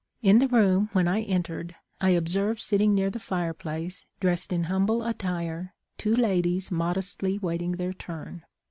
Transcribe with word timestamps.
In 0.23 0.39
the 0.39 0.47
room, 0.47 0.89
when 0.93 1.07
I 1.07 1.21
entered, 1.21 1.75
I 1.99 2.15
ob 2.17 2.27
served 2.27 2.59
sitting 2.59 2.95
near 2.95 3.11
the 3.11 3.19
fireplace, 3.19 4.07
dressed 4.19 4.51
in 4.51 4.63
humble 4.63 5.03
attire, 5.03 5.75
two 5.99 6.15
ladies 6.15 6.71
modestly 6.71 7.37
waiting 7.37 7.73
their 7.73 7.93
turn. 7.93 8.41